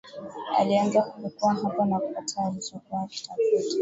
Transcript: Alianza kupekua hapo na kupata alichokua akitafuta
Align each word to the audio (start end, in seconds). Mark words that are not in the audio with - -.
Alianza 0.59 1.01
kupekua 1.01 1.53
hapo 1.53 1.85
na 1.85 1.99
kupata 1.99 2.45
alichokua 2.45 3.01
akitafuta 3.01 3.61